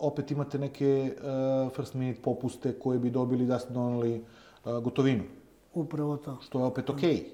[0.00, 4.24] opet imate neke uh, first minute popuste koje bi dobili da ste doneli
[4.64, 5.22] uh, gotovinu,
[5.74, 6.38] Upravo to.
[6.40, 7.24] što je opet okej.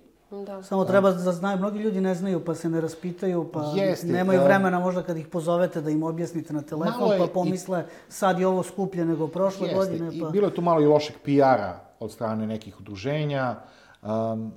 [0.47, 0.63] Da.
[0.63, 4.41] Samo treba da znaju, mnogi ljudi ne znaju pa se ne raspitaju, pa Jeste, nemaju
[4.43, 8.41] vremena možda kad ih pozovete da im objasnite na telefon, je pa i- pomisle sad
[8.41, 10.31] je ovo skuplje nego prošle Jeste, godine, i pa...
[10.31, 13.57] bilo je tu malo i lošeg PR-a od strane nekih udruženja.
[14.03, 14.53] Um,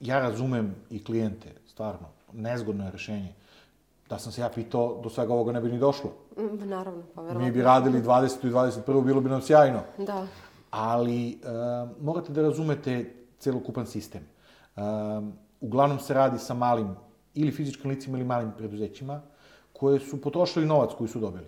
[0.00, 3.34] ja razumem i klijente, stvarno, nezgodno je rešenje.
[4.08, 6.10] Da sam se ja pitao, do svega ovoga ne bi ni došlo.
[6.36, 7.52] Mm, Naravno, pa Mi verovatno.
[7.52, 8.46] bi radili 20.
[8.48, 9.04] i 21.
[9.04, 9.80] bilo bi nam sjajno.
[9.98, 10.26] Da.
[10.70, 14.22] ali um, morate da razumete celokupan sistem.
[14.76, 16.96] Um, uglavnom se radi sa malim
[17.34, 19.20] ili fizičkim licima ili malim preduzećima
[19.72, 21.46] koje su potrošili novac koji su dobili.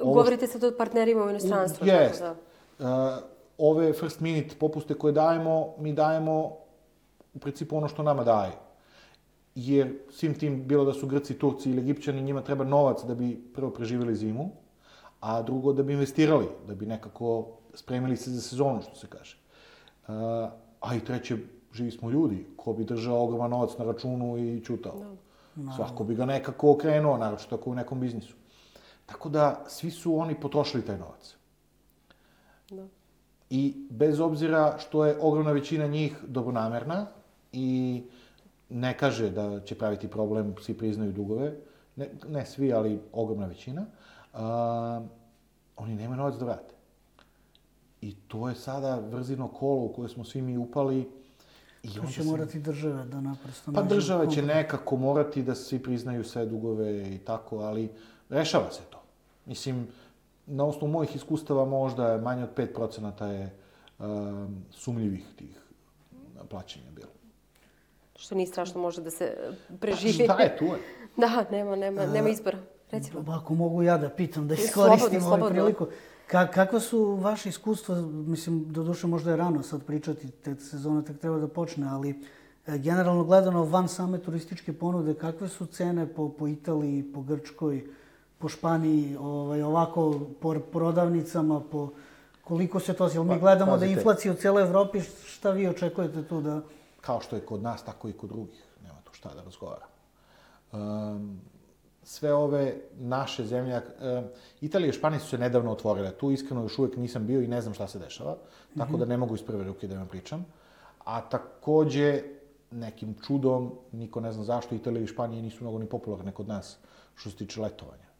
[0.00, 1.86] Ovo Govorite sad o partnerima u inostranstvu.
[1.86, 2.22] Jest.
[2.22, 2.34] da.
[3.18, 3.22] Uh,
[3.58, 6.56] ove first minute popuste koje dajemo, mi dajemo
[7.34, 8.52] u principu ono što nama daje.
[9.54, 13.52] Jer svim tim, bilo da su Grci, Turci ili Egipćani, njima treba novac da bi
[13.54, 14.50] prvo preživjeli zimu,
[15.20, 19.36] a drugo da bi investirali, da bi nekako spremili se za sezonu, što se kaže.
[20.08, 20.14] Uh,
[20.80, 21.36] a i treće,
[21.72, 25.16] živi smo ljudi, ko bi držao ogroman novac na računu i čutao.
[25.76, 28.34] Svako bi ga nekako okrenuo, naročito ako u nekom biznisu.
[29.06, 31.34] Tako da, svi su oni potrošili taj novac.
[33.54, 37.06] I bez obzira što je ogromna većina njih dobronamerna
[37.52, 38.02] i
[38.68, 41.52] ne kaže da će praviti problem, svi priznaju dugove,
[41.96, 43.84] ne, ne svi, ali ogromna većina,
[44.34, 45.02] a,
[45.76, 46.74] oni nemaju novac da vrate.
[48.00, 51.08] I to je sada vrzino kolo u koje smo svi mi upali.
[51.82, 53.72] I To će se- morati države da naprosto...
[53.72, 57.90] Pa država će nekako morati da svi priznaju sve dugove i tako, ali
[58.28, 59.02] rešava se to.
[59.46, 59.86] Mislim,
[60.46, 63.56] na osnovu mojih iskustava možda manje od 5% je
[63.98, 65.62] um, sumnjivih tih
[66.50, 67.08] plaćanja bilo.
[68.16, 70.12] Što nije strašno, može da se e, Pa preživi.
[70.24, 70.78] šta je, tu je.
[71.16, 72.58] Da, nema, nema, nema izbora.
[72.90, 73.24] Recimo.
[73.24, 75.62] Pa Ako mogu ja da pitam, da Slobodno, iskoristim ovu slobodno.
[75.62, 75.86] priliku.
[76.26, 81.02] Ka, kakva su vaše iskustva, mislim, do duše možda je rano sad pričati, te sezona
[81.02, 82.10] tek treba da počne, ali
[82.66, 87.86] e, generalno gledano van same turističke ponude, kakve su cene po, po Italiji, po Grčkoj,
[88.42, 91.88] po Španiji, ovaj, ovako po prodavnicama, po
[92.44, 93.08] koliko se to...
[93.08, 93.92] Jel mi Pa, gledamo da pazite.
[93.92, 96.60] inflacija u cijeloj Evropi, šta vi očekujete tu da...
[97.00, 98.64] Kao što je kod nas, tako i kod drugih.
[98.82, 99.86] Nema tu šta da razgovara.
[100.72, 101.40] Um,
[102.02, 104.24] sve ove naše zemlje, um,
[104.60, 106.10] Italija i Španija su se nedavno otvorile.
[106.10, 108.36] Tu iskreno još uvek nisam bio i ne znam šta se dešava,
[108.78, 110.46] tako da ne mogu iz prve ruke da vam pričam.
[111.04, 112.22] A takođe,
[112.70, 116.78] nekim čudom, niko ne zna zašto, Italija i Španija nisu mnogo ni popularne kod nas
[117.14, 118.11] što se tiče letovanja.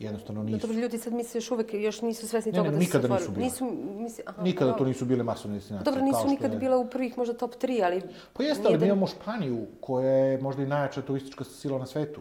[0.00, 0.66] Jednostavno Da, nisu.
[0.66, 3.02] dobro, ljudi sad misle još uvek, još nisu svesni Ne, toga ne, da su nikada
[3.02, 3.34] se nisu otvorili.
[3.34, 3.44] bile.
[3.44, 4.88] Nisu, misli, aha, Nikada pa to dobro.
[4.88, 5.84] nisu bile masovne destinacije.
[5.84, 8.02] Dobro, nisu nikad je- bile u prvih možda top 3, ali...
[8.32, 12.20] Pa jeste, ali mi imamo Španiju, koja je možda i najjača turistička sila na svetu.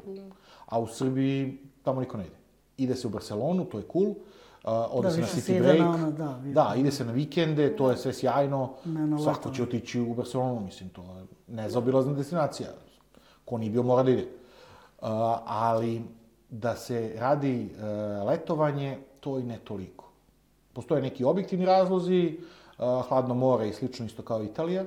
[0.66, 2.36] A u Srbiji tamo niko ne ide.
[2.78, 4.06] Ide se u Barcelonu, to je cool.
[4.06, 4.16] Uh,
[4.92, 5.80] ode Da, se na city ide break.
[5.80, 8.74] na ono, da, da, ide se na vikende, to je sve sjajno.
[8.86, 12.68] Ne, na Svako će otići u Barcelonu, mislim, to je nezaobilazna destinacija.
[13.46, 14.24] Ko nije bio, mora da ide.
[14.24, 15.08] Uh,
[15.46, 16.02] ali
[16.50, 20.06] da se radi uh, letovanje, to i ne toliko.
[20.74, 22.40] Postoje neki objektivni razlozi,
[22.78, 24.86] uh, hladno more i slično isto kao Italija,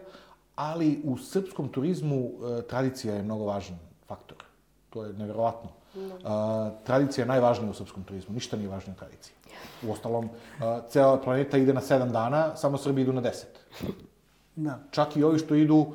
[0.57, 4.45] ali u srpskom turizmu uh, tradicija je mnogo važan faktor.
[4.91, 5.71] To je neverovatno.
[5.95, 6.03] Uh,
[6.85, 9.35] tradicija je najvažnija u srpskom turizmu, ništa nije važnije od tradicije.
[9.87, 10.31] U ostalom, uh,
[10.89, 13.61] cela planeta ide na sedam dana, samo Srbi idu na deset.
[14.57, 14.79] Da.
[14.91, 15.95] Čak i ovi što idu uh,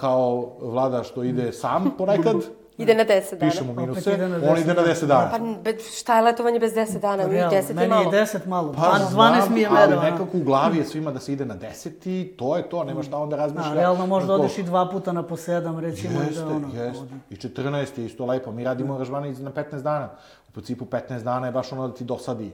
[0.00, 2.36] kao vlada što ide sam ponekad,
[2.78, 3.50] Ide na 10 dana.
[3.50, 5.30] pišemo Opet minuse, ide na on 10 ide na 10 dana.
[5.30, 7.26] Pa be, šta je letovanje bez 10 dana?
[7.26, 8.12] Mi Realno, 10 je meni malo.
[8.12, 8.72] je 10 malo.
[8.72, 10.00] Pa, Pa, 12 mi je znam, mero.
[10.00, 12.84] ali nekako u glavi je svima da se ide na 10 i to je to,
[12.84, 13.68] nema šta onda razmišlja.
[13.68, 16.12] Da, realno možda odeš i dva puta na po sedam, recimo.
[16.14, 17.04] i Jeste, da, ono, jeste.
[17.30, 18.52] I 14 je isto lepo.
[18.52, 20.10] Mi radimo aranžmane na 15 dana.
[20.48, 22.52] U principu 15 dana je baš ono da ti dosadi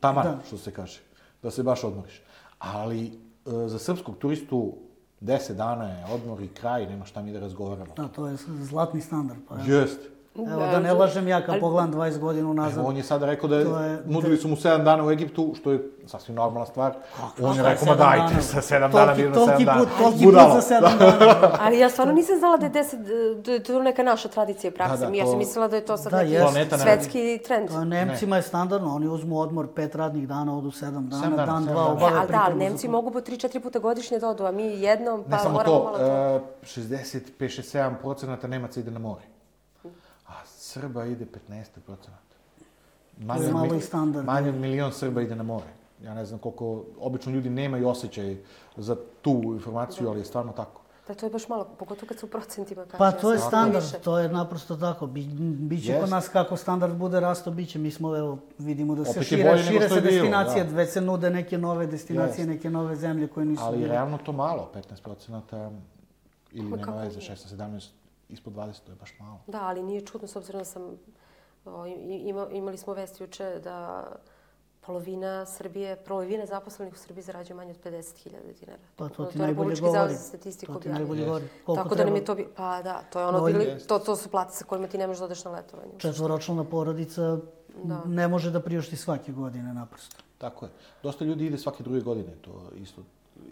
[0.00, 0.38] taman, Da.
[0.46, 1.00] što se kaže.
[1.42, 2.22] Da se baš odmoriš.
[2.58, 3.10] Ali e,
[3.66, 4.72] za srpskog turistu
[5.20, 7.94] 10 dana je odmor i kraj, nema šta mi da razgovaramo.
[7.96, 9.40] Da, to je zlatni standard.
[9.48, 9.56] Pa.
[9.58, 10.17] Jeste.
[10.40, 12.78] Evo, da ne lažem ja kad pogledam 20 godina unazad.
[12.78, 15.10] Evo, on je sada rekao da je, To je- nudili su mu 7 dana u
[15.10, 16.92] Egiptu, što je sasvim normalna stvar.
[17.42, 18.42] on je rekao, ma dajte, dana?
[18.42, 19.78] sa 7 Toliki- dana na 7 toliki dana.
[19.78, 21.58] put, toliki put za 7 dana.
[21.62, 22.96] Ali ja stvarno nisam znala da je 10,
[23.36, 24.96] da je to neka naša tradicija i praksa.
[24.96, 26.44] Da, da, ja to- sam mislila da je to sad Da, neki jest.
[26.44, 27.68] Planeta ne svetski trend.
[27.68, 31.64] To Nemcima je standardno, oni uzmu odmor pet radnih dana, odu 7 dana, dana, dan,
[31.64, 31.86] dva dana.
[31.86, 32.92] obave ali da, ali pripremu za Nemci to.
[32.92, 35.84] mogu po 3-4 puta godišnje da odu, a mi jednom, pa Ne samo moramo to,
[35.84, 36.04] malo to.
[36.04, 39.20] e, 65-67 procenata Nemaca ide na more.
[40.68, 42.36] Srba ide 15 procenata.
[43.26, 44.26] To je malo i standard.
[44.26, 45.70] Manje od milion Srba ide na more.
[46.04, 48.36] Ja ne znam koliko, obično ljudi nemaju osjećaj
[48.76, 50.82] za tu informaciju, ali je stvarno tako.
[51.08, 52.98] Da, to je baš malo, pogotovo kad su u procentima kaže.
[52.98, 53.98] Pa to je standard, više.
[53.98, 55.06] to je naprosto tako.
[55.06, 55.24] Bi,
[55.70, 56.10] biće kod Jest.
[56.10, 57.78] nas kako standard bude rasto, biće.
[57.78, 60.76] Mi smo, evo, vidimo da se Opet šire, šire se destinacije, da.
[60.76, 62.48] već se nude neke nove destinacije, Jest.
[62.48, 63.88] neke nove zemlje koje nisu Ali bile.
[63.88, 65.70] realno to malo, 15 procenata
[66.52, 67.36] ili Ma nema veze, nije?
[67.36, 67.88] 16-17,
[68.28, 69.40] ispod 20, to je baš malo.
[69.46, 70.82] Da, ali nije čudno s obzirom da sam...
[71.64, 71.92] O, i-
[72.24, 74.06] ima, imali smo vest juče da
[74.80, 78.78] polovina Srbije, polovina zaposlenih u Srbiji zarađuje manje od 50.000 dinara.
[78.96, 79.98] Pa to ti je najbolje Republički govori.
[80.00, 81.48] zavod za statistiku To ti najbolje govori.
[81.66, 82.34] Koliko Tako da nam treba- je to...
[82.34, 83.64] bi- Pa da, to je ono No, bili...
[83.64, 83.88] jest.
[83.88, 85.92] To, to su plate sa kojima ti ne možeš da odeš na letovanje.
[85.98, 87.38] Četvoročlana porodica
[87.78, 88.02] Da.
[88.06, 90.16] ne može da priušti svake godine, naprosto.
[90.38, 90.70] Tako je.
[91.02, 93.02] Dosta ljudi ide svake druge godine, to isto,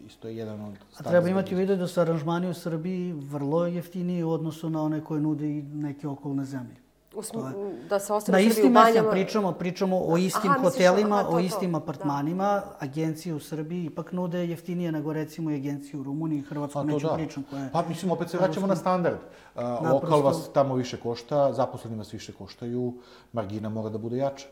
[0.06, 0.74] isto je jedan od...
[0.98, 4.82] A treba imati u vidu da su aranžmani u Srbiji vrlo jeftiniji u odnosu na
[4.82, 6.76] one koje nude i neke okolne zemlje.
[7.14, 7.32] U sm...
[7.32, 7.52] To
[7.88, 9.10] Da se Na Srbiji u istim mestima banjama...
[9.10, 11.38] pričamo, pričamo o istim Aha, hotelima, to, o to.
[11.38, 11.78] istim Da.
[11.78, 12.62] apartmanima.
[12.78, 16.94] Agencije u Srbiji ipak nude jeftinije nego recimo i agencije u Rumuniji, Hrvatskoj, Pa to
[16.94, 17.14] neću da.
[17.14, 17.70] pričam koja je.
[17.72, 19.16] Pa mislim, opet se vraćamo na standard.
[19.54, 22.94] Uh, Naprosto- lokal vas tamo više košta, zaposleni vas više koštaju,
[23.32, 24.46] margina mora da bude jača.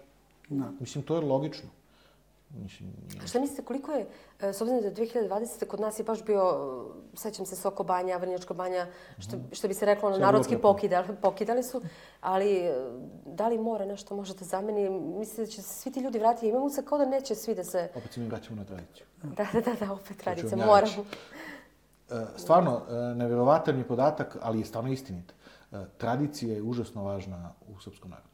[0.49, 0.64] Da.
[0.81, 1.68] Mislim, to je logično.
[2.55, 4.07] Mislim, nije- A šta mislite, koliko je,
[4.40, 5.67] e, s obzirom da je 2020.
[5.67, 6.43] kod nas je baš bio,
[7.14, 8.87] e, sećam se, Soko banja, Vrnjačka banja,
[9.19, 10.73] što, što bi se reklo, ono, narodski prepun.
[10.73, 11.83] pokidali, pokidali su,
[12.21, 12.75] ali e,
[13.27, 14.90] da li more nešto može da zameni?
[14.90, 16.49] Mislite da će se svi ti ljudi vratiti?
[16.49, 17.88] Imamo se kao da neće svi da se...
[17.95, 19.07] opet se mi vraćamo na tradiciju.
[19.23, 20.85] Da, da, da, da opet tradicija, vam ja moram.
[20.85, 21.01] reći.
[22.11, 22.83] E, Stvarno,
[23.17, 25.35] nevjerovatan je podatak, ali je stvarno istinit.
[25.99, 28.34] Tradicija je užasno važna u srpskom narodu.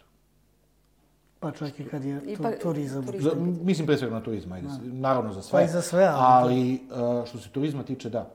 [1.40, 3.06] Pa čak i kad je tu, Ipak- turizam.
[3.06, 3.30] turizam.
[3.30, 5.58] Za, mislim pre svega na turizma, ajde, naravno za sve.
[5.58, 6.74] Pa i za sve, ali- ali...
[7.22, 8.30] e, što se turizma tiče, da.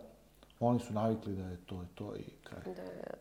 [0.60, 2.62] Oni su navikli da je to, je to i kraj.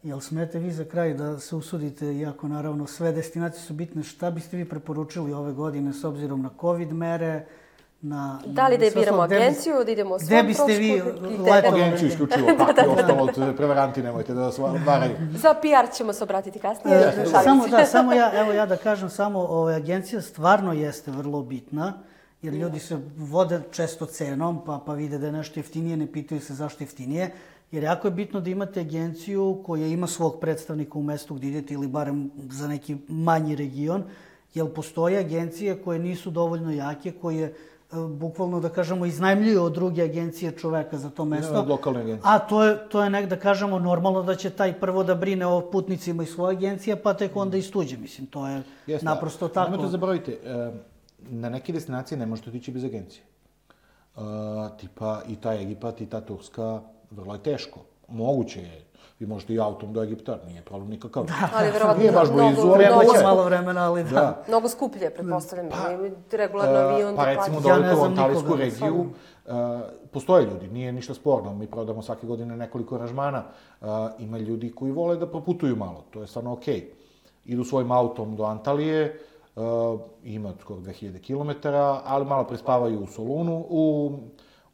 [0.03, 4.31] Jel smete vi za kraj da se usudite, iako naravno sve destinacije su bitne, šta
[4.31, 7.47] biste vi preporučili ove godine s obzirom na covid mere,
[8.05, 8.39] na...
[8.47, 9.27] Da li da je sve biramo ostalo?
[9.27, 11.83] Gde bi- agenciju, da idemo o Gde svom biste vi trošku, letovali?
[11.83, 15.17] Agenciju isključivo, kako je ostalo, to prevaranti nemojte da vas varaju.
[15.33, 16.97] Za PR ćemo se obratiti kasnije.
[16.97, 21.43] E, samo da, samo ja, evo ja da kažem, samo ove, agencija stvarno jeste vrlo
[21.43, 21.93] bitna,
[22.43, 26.41] jer ljudi se vode često cenom, pa, pa vide da je nešto jeftinije, ne pitaju
[26.41, 27.31] se zašto jeftinije.
[27.73, 31.75] Jer jako je bitno da imate agenciju koja ima svog predstavnika u mestu gdje idete
[31.75, 34.05] ili barem za neki manji region,
[34.55, 37.55] jer postoje agencije koje nisu dovoljno jake, koje
[38.09, 41.61] bukvalno da kažemo iznajmljuju od druge agencije čoveka za to mesto.
[41.61, 42.23] od lokalne agencije.
[42.25, 45.47] A to je, to je nek da kažemo normalno da će taj prvo da brine
[45.47, 47.97] o putnicima iz svoje agencije, pa tek onda iz tuđe.
[47.97, 49.71] Mislim, to je Jeste, naprosto tako.
[49.71, 50.71] Nemojte zaboravite, e,
[51.19, 53.23] na neke destinacije ne možete otići bez agencije.
[54.17, 54.21] E,
[54.81, 56.81] tipa i ta Egipat i ta Turska,
[57.11, 57.81] vrlo je teško.
[58.09, 58.85] Moguće je.
[59.19, 61.25] Vi možete i autom do Egipta, nije problem nikakav.
[61.25, 64.11] Da, Ali verovatno Nije baš mnogo- blizu, ali mnogo- malo vremena, ali da.
[64.11, 64.45] Da.
[64.49, 65.69] Mnogo skuplje, pretpostavljam.
[65.71, 65.77] Pa,
[66.37, 67.17] regularno avion.
[67.17, 67.87] pa da recimo platiš.
[67.87, 69.53] Ja u Antalijsku nikoga, regiju, uh,
[70.11, 73.43] postoje ljudi, nije ništa sporno, mi prodamo svake godine nekoliko aranžmana,
[73.81, 73.87] uh,
[74.19, 76.91] ima ljudi koji vole da proputuju malo, to je stvarno okej.
[77.45, 79.21] Idu svojim autom do Antalije,
[79.57, 79.63] uh,
[80.25, 81.69] ima skoro 2000 km,
[82.05, 84.13] ali malo prespavaju u Solunu, u,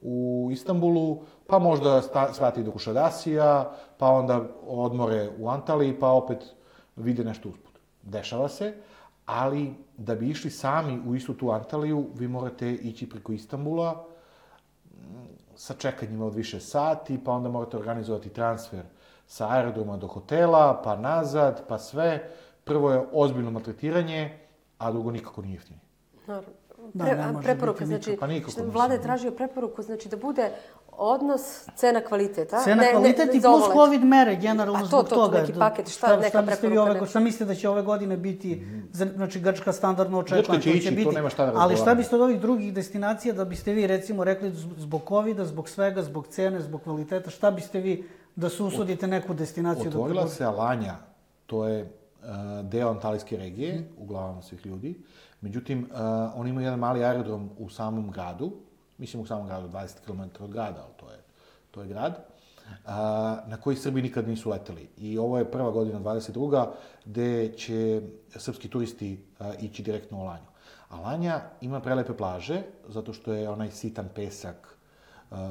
[0.02, 6.54] u Istanbulu, pa možda sta, svrati do Kušadasija, pa onda odmore u Antaliji, pa opet
[6.96, 7.78] vide nešto usput.
[8.02, 8.74] Dešava se,
[9.26, 14.04] ali da bi išli sami u istu tu Antaliju, vi morate ići preko Istambula
[14.84, 18.82] m, sa čekanjima od više sati, pa onda morate organizovati transfer
[19.26, 22.30] sa aerodroma do hotela, pa nazad, pa sve.
[22.64, 24.38] Prvo je ozbiljno maltretiranje,
[24.78, 25.82] a drugo nikako nije jeftinije.
[26.26, 26.59] Naravno.
[26.94, 28.52] Da, Pre, ne preporuka, biti znači, nikako.
[28.56, 30.50] Pa vlada je tražio preporuku, znači da bude
[30.92, 31.40] odnos
[31.76, 32.58] cena kvalitet, a?
[32.58, 35.38] Cena, Ne- ne- i plus covid mere, generalno to, zbog to, to, toga.
[35.38, 38.16] neki Da- paket, šta, šta, neka šta preporuka, ove, šta mislite da će ove godine
[38.16, 38.62] biti,
[38.92, 40.42] za- znači Grčka standardno očekuje.
[40.42, 43.44] Grčka će ići, to nema šta da Ali šta biste od ovih drugih destinacija, da
[43.44, 48.04] biste vi recimo rekli zbog covida, zbog svega, zbog cene, zbog kvaliteta, šta biste vi
[48.36, 50.36] da se usudite neku destinaciju da Otvorila predložite?
[50.36, 50.94] se Alanja,
[51.46, 51.99] to je
[52.62, 55.02] deo Antalijske regije, u glavama svih ljudi.
[55.40, 55.98] Međutim, uh,
[56.34, 58.52] oni imaju jedan mali aerodrom u samom gradu,
[58.98, 61.18] mislim u samom gradu, 20 km od grada, ali to je,
[61.70, 62.90] to je grad, uh,
[63.48, 64.88] na koji Srbi nikad nisu leteli.
[64.96, 66.66] I ovo je prva godina, 22.
[67.04, 68.02] gde će
[68.36, 70.50] srpski turisti uh, ići direktno u Alanju.
[70.88, 74.76] Alanja ima prelepe plaže, zato što je onaj sitan pesak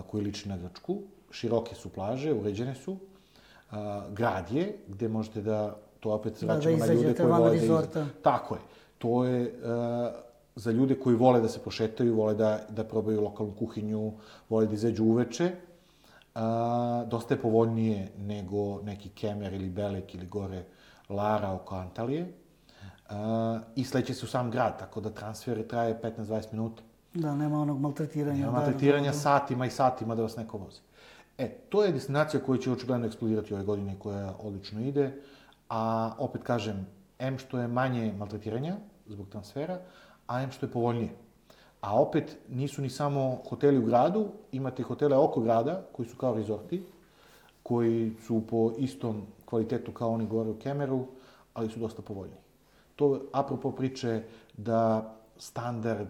[0.08, 1.02] koji liči na Grčku.
[1.32, 2.92] Široke su plaže, uređene su.
[2.92, 3.78] Uh,
[4.10, 7.50] grad je, gde možete da, to opet se Da, da vraćamo na ljude koji vole
[7.50, 8.08] da iz-.
[8.22, 8.62] Tako je.
[8.98, 10.14] To je uh,
[10.56, 14.12] za ljude koji vole da se prošetaju, vole da, da probaju lokalnu kuhinju,
[14.50, 15.52] vole da izađu uveče.
[16.36, 16.42] Uh,
[17.08, 20.64] dosta je povoljnije nego neki Kemer ili Belek ili gore
[21.10, 22.34] Lara oko Antalije.
[23.10, 23.16] Uh,
[23.76, 26.84] I sleće se u sam grad, tako da transfer traje 15-20 minuta.
[27.14, 28.40] Da, nema onog maltretiranja.
[28.40, 30.80] Nema maltretiranja da, satima i satima da vas neko vozi.
[31.38, 35.12] E, to je destinacija koja će očigledno eksplodirati ove godine koja odlično ide,
[35.70, 36.88] a opet kažem,
[37.20, 38.76] M što je manje maltretiranja
[39.08, 39.80] zbog transfera,
[40.28, 41.16] a M što je povoljnije.
[41.82, 46.36] A opet nisu ni samo hoteli u gradu, imate hotele oko grada koji su kao
[46.36, 46.84] rezorti,
[47.64, 51.06] koji su po istom kvalitetu kao oni gore u Kemeru,
[51.54, 52.36] ali su dosta povoljni.
[52.96, 54.24] To apropo priče
[54.58, 56.10] da standard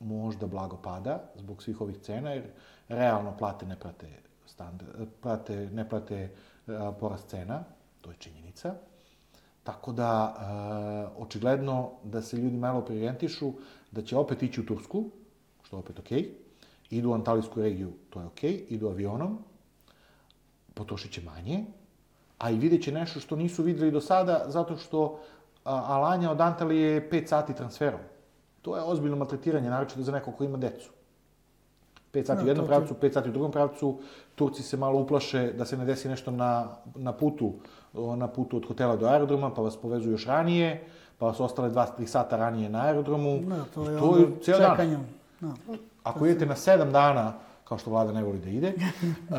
[0.00, 2.44] možda blago pada zbog svih ovih cena, jer
[2.88, 4.08] realno plate ne prate,
[4.46, 6.30] standard, plate, ne prate
[6.66, 7.64] a, porast cena,
[8.00, 8.74] to je činjenica.
[9.64, 13.52] Tako da, e, očigledno da se ljudi malo priorientišu,
[13.90, 15.04] da će opet ići u Tursku,
[15.62, 16.28] što je opet okej, okay.
[16.90, 18.64] idu u Antalijsku regiju, to je okej, okay.
[18.68, 19.38] idu avionom,
[20.74, 21.64] potrošit će manje,
[22.38, 25.20] a i vidjet će nešto što nisu videli do sada, zato što
[25.64, 28.00] Alanja od Antalije je 5 sati transferom.
[28.62, 30.90] To je ozbiljno maltretiranje, naročito za nekog ko ima decu.
[32.12, 33.98] 5 sati Da, u jednom pravcu, 5 sati u drugom pravcu.
[34.34, 37.52] Turci se malo uplaše da se ne desi nešto na, na putu,
[38.16, 40.84] na putu od hotela do aerodroma, pa vas povezu još ranije,
[41.18, 43.40] pa vas ostale 2-3 sata ranije na aerodromu.
[43.40, 44.70] Da, to je I to je cijel dan.
[44.70, 44.98] čekanje.
[45.40, 45.54] Da.
[46.02, 47.32] Ako idete na 7 dana,
[47.64, 49.36] kao što vlada ne voli da ide, uh,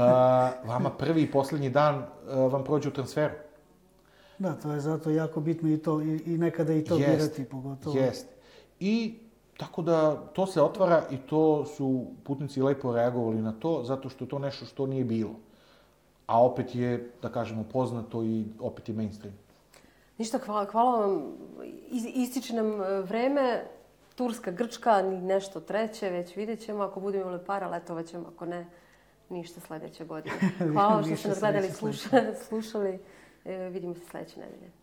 [0.68, 3.34] vama prvi i poslednji dan uh, vam prođe u transferu.
[4.40, 7.46] da, to je zato jako bitno i to, i, i nekada i to Jest, birati
[7.46, 7.98] pogotovo.
[8.00, 8.28] Jest.
[8.80, 9.20] I
[9.64, 14.26] tako da to se otvara i to su putnici lepo reagovali na to, zato što
[14.26, 15.36] to nešto što nije bilo.
[16.28, 19.36] A opet je, da kažemo, poznato i opet je mainstream.
[20.18, 21.22] Ništa, hvala, hvala vam.
[21.90, 23.66] Is- Ističe nam e, vreme.
[24.16, 26.84] Turska, Grčka, ni nešto treće, već vidjet ćemo.
[26.84, 28.28] Ako budemo imali para, letovat ćemo.
[28.36, 28.68] Ako ne,
[29.30, 30.36] ništa sledeće godine.
[30.74, 33.00] Hvala vam što ste nas gledali, sreće sluša, slušali.
[33.46, 34.83] E, vidimo se sledeće nedelje.